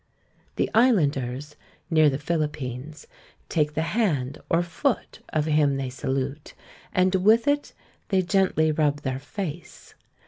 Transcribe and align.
The 0.55 0.67
Islanders, 0.73 1.55
near 1.91 2.09
the 2.09 2.17
Philippines, 2.17 3.05
take 3.49 3.75
the 3.75 3.83
hand 3.93 4.39
or 4.49 4.63
foot 4.63 5.19
of 5.29 5.45
him 5.45 5.77
they 5.77 5.91
salute, 5.91 6.55
and 6.91 7.13
with 7.13 7.47
it 7.47 7.73
they 8.09 8.23
gently 8.23 8.71
rub 8.71 9.01
their 9.01 9.19
face. 9.19 9.93